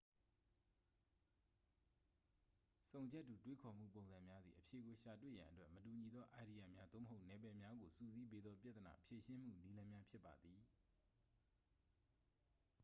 [2.89, 10.59] ဆုံချက်တူ တွေးခေါ်မှုပုံစံများသည် အဖြေကိုရှာတွေ့ရန်အတွက် မတူညီသောအိုင်ဒီယာများ သို့မဟုတ် နယ်ပယ်များကို စုစည်းပေးသော ပြဿနာဖြေရှင်းမှုနည်းလမ်းများဖြစ်ပါသည်